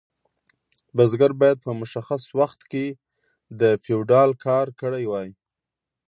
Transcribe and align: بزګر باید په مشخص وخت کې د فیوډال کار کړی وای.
بزګر 0.95 1.31
باید 1.41 1.57
په 1.65 1.71
مشخص 1.81 2.23
وخت 2.39 2.61
کې 2.71 2.85
د 3.59 3.61
فیوډال 3.83 4.31
کار 4.45 4.67
کړی 4.81 5.05
وای. 5.07 5.29